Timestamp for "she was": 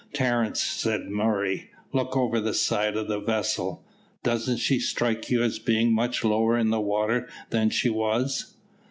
7.69-8.55